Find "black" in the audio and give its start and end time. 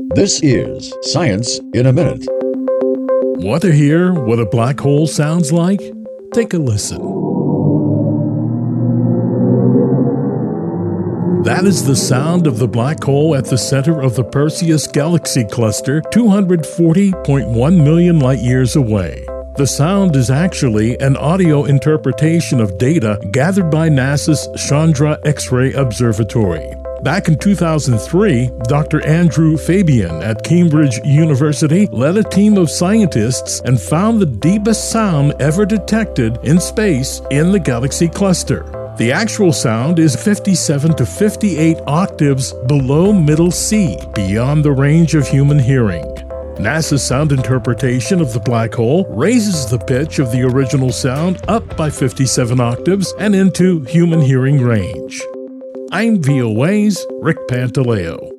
4.46-4.78, 12.68-13.02, 48.40-48.74